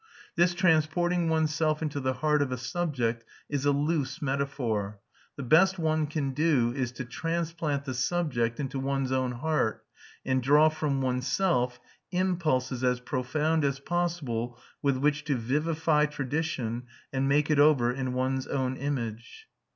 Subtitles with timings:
[0.35, 4.99] This transporting oneself into the heart of a subject is a loose metaphor:
[5.35, 9.85] the best one can do is to transplant the subject into one's own heart
[10.25, 11.79] and draw from oneself
[12.11, 18.13] impulses as profound as possible with which to vivify tradition and make it over in
[18.13, 19.47] one's own image.